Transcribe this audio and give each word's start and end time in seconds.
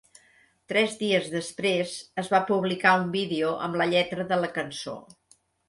Tres 0.71 0.95
dies 1.01 1.27
després 1.33 1.93
es 2.23 2.33
va 2.33 2.41
publicar 2.49 2.95
un 3.03 3.07
vídeo 3.19 3.55
amb 3.69 3.81
la 3.83 3.91
lletra 3.95 4.29
de 4.35 4.43
la 4.43 4.53
cançó. 4.59 4.99